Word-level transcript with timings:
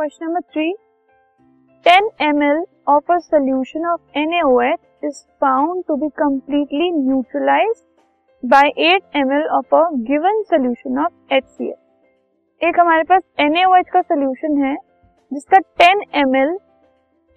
Question 0.00 0.24
number 0.26 0.40
three. 0.52 0.72
Ten 1.86 2.08
M 2.22 2.42
L 2.42 2.62
of 2.88 3.12
a 3.12 3.16
solution 3.18 3.84
of 3.86 4.18
N 4.18 4.32
H 4.34 5.04
is 5.04 5.18
found 5.40 5.82
to 5.88 5.96
be 5.96 6.08
completely 6.18 6.90
neutralise 6.92 7.82
by 8.42 8.70
eight 8.86 9.16
M 9.16 9.32
L 9.32 9.46
of 9.56 9.74
a 9.76 9.82
given 10.08 10.42
solution 10.44 10.98
of 11.04 11.34
H 11.34 11.44
C 11.44 11.68
L 11.68 12.66
एक 12.68 12.80
हमारे 12.80 13.02
पास 13.10 13.22
N 13.40 13.56
H 13.56 13.90
का 13.92 14.00
solution 14.02 14.62
है, 14.64 14.74
जिसका 15.32 15.58
ten 15.58 16.02
M 16.22 16.36
L 16.36 16.56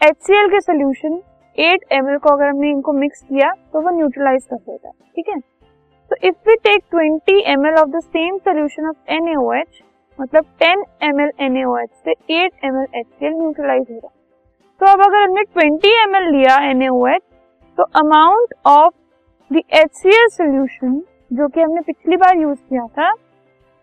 H 0.01 0.17
C 0.17 0.39
L 0.39 0.49
के 0.49 0.61
solution 0.61 1.21
eight 1.57 1.85
M 1.91 2.09
L 2.09 2.17
को 2.17 2.35
अगर 2.35 2.47
हमने 2.47 2.69
इनको 2.69 2.93
मिक्स 3.01 3.23
किया 3.23 3.53
तो 3.73 3.81
वो 3.81 3.97
न्यूट्रलाइज 3.97 4.45
कर 4.45 4.57
देगा, 4.57 4.91
ठीक 5.15 5.29
है? 5.29 5.39
तो 5.39 6.27
if 6.27 6.49
we 6.49 6.55
take 6.63 6.83
twenty 6.91 7.41
M 7.53 7.65
L 7.67 7.81
of 7.81 7.89
the 7.89 8.03
same 8.03 8.37
solution 8.39 8.89
of 8.89 9.11
N 9.13 9.27
H 9.29 9.83
मतलब 10.19 10.45
10 10.61 10.83
ml 11.03 11.31
NaOH 11.51 11.87
से 12.05 12.13
8 12.13 12.65
ml 12.65 12.87
HCl 12.99 13.33
न्यूट्रलाइज 13.33 13.85
हो 13.91 13.93
होगा 13.93 14.09
तो 14.81 14.85
अब 14.85 15.01
अगर 15.01 15.23
हमने 15.23 15.43
20 15.57 15.85
एम 15.85 16.15
लिया 16.31 16.57
NaOH 16.73 17.21
तो 17.77 17.83
amount 17.95 18.53
of 18.65 18.93
the 19.51 19.61
HCl 19.75 20.29
solution 20.29 21.01
जो 21.33 21.47
कि 21.47 21.61
हमने 21.61 21.81
पिछली 21.81 22.17
बार 22.17 22.37
यूज़ 22.37 22.57
किया 22.59 22.85
था 22.87 23.11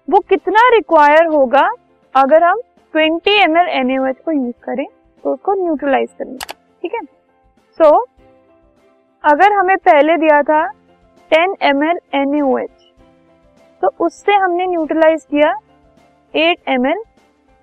वो 0.08 0.18
कितना 0.18 0.68
रिक्वायर 0.68 1.26
होगा 1.26 1.68
अगर 2.14 2.44
हम 2.44 2.60
20 2.94 3.28
एम 3.28 3.56
एल 3.56 4.12
को 4.12 4.32
यूज़ 4.32 4.64
करें 4.64 4.86
तो 5.24 5.32
उसको 5.32 5.54
न्यूट्रलाइज 5.64 6.08
करने 6.18 6.36
ठीक 6.36 6.94
है? 6.94 7.00
सो 7.80 7.90
so, 7.90 8.06
अगर 9.24 9.52
हमें 9.52 9.76
पहले 9.76 10.16
दिया 10.16 10.42
था 10.42 10.62
10 11.30 11.56
एम 11.62 11.82
एल 11.84 11.98
तो 13.82 13.90
उससे 14.00 14.34
हमने 14.34 14.66
न्यूट्रलाइज 14.66 15.24
किया 15.24 15.52
8 16.34 16.68
M 16.68 16.86
L 16.86 17.02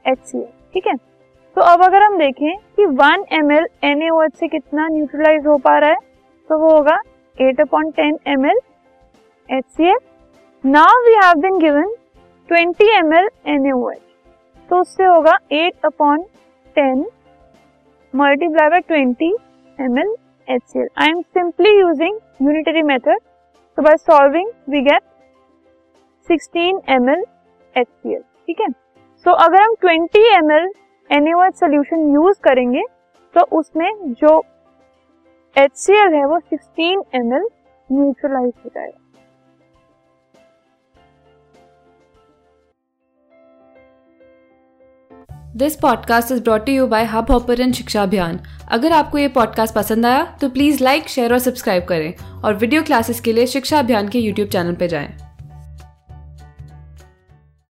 H 0.06 0.20
C 0.20 0.38
L 0.38 0.48
ठीक 0.74 0.88
है? 0.88 0.96
तो 1.58 1.62
अब 1.64 1.84
अगर 1.84 2.04
हम 2.04 2.18
देखें 2.18 2.58
कि 2.76 2.86
one 3.02 3.26
M 3.34 3.52
L 3.52 3.68
N 3.84 4.02
H 4.04 4.36
से 4.40 4.48
कितना 4.48 4.88
न्यूट्रलाइज 4.88 5.48
हो 5.48 5.58
पा 5.66 5.78
रहा 5.78 5.90
है 5.90 5.98
तो 6.50 6.58
वो 6.60 6.70
होगा 6.72 6.98
eight 7.38 7.62
upon 7.62 7.92
ten 7.92 8.18
M 8.28 8.46
L 8.46 8.60
H 9.50 9.66
C 9.68 9.90
L 9.90 9.98
now 10.64 11.02
we 11.06 11.14
have 11.24 11.42
been 11.42 11.60
given 11.60 11.94
20 12.50 12.82
M 12.98 13.14
L 13.14 13.30
N 13.48 13.66
H 13.68 14.02
तो 14.70 14.80
उससे 14.82 15.06
होगा 15.06 15.38
eight 15.54 15.86
upon 15.86 16.24
ten 16.76 17.06
multiply 18.14 18.70
by 18.70 18.82
20 18.92 19.34
M 19.78 19.98
L 20.00 20.16
H 20.48 20.62
C 20.64 20.80
L 20.80 20.88
I 20.98 21.10
am 21.10 21.22
simply 21.22 21.80
using 21.80 22.20
unitary 22.42 22.82
method 22.84 23.20
so 23.78 23.84
by 23.84 23.96
solving 23.98 24.48
we 24.66 24.80
get 24.82 25.04
16 26.28 26.80
ml 26.94 27.20
HCl 27.76 28.24
ठीक 28.48 28.62
है? 28.62 28.68
सो 29.26 29.32
अगर 29.32 29.62
हम 29.62 29.74
20 29.86 30.22
ml 30.36 30.68
NaOH 31.10 31.56
solution 31.56 32.14
use 32.14 32.40
करेंगे 32.44 32.84
तो 33.36 33.58
उसमें 33.58 34.14
जो 34.14 34.46
HCl 35.58 36.14
है 36.14 36.26
वो 36.26 36.40
16 36.54 37.02
ml 37.16 37.44
न्यूट्रलाइज 37.92 38.54
हो 38.66 38.70
जाएगा। 38.76 39.04
This 45.56 45.76
podcast 45.76 46.32
is 46.32 46.44
brought 46.44 46.70
you 46.70 46.88
by 46.88 47.06
Hubhopper 47.32 47.72
Shiksha 47.72 48.04
Abhiyan 48.04 48.40
अगर 48.72 48.92
आपको 48.92 49.18
ये 49.18 49.28
पॉडकास्ट 49.28 49.76
पसंद 49.76 50.06
आया 50.06 50.38
तो 50.42 50.50
प्लीज़ 50.50 50.84
लाइक 50.84 51.08
शेयर 51.08 51.34
और 51.34 51.40
सब्सक्राइब 51.40 51.86
करें। 51.86 52.42
और 52.42 52.54
वीडियो 52.54 52.84
क्लासेस 52.84 53.20
के 53.20 53.34
लिए 53.34 53.46
शिक्षा 53.48 53.80
अभियान 53.80 54.10
के 54.10 54.20
यूट्यूब 54.20 54.50
चैनल 54.50 54.76
पर 54.76 54.86
जाएँ। 54.86 55.27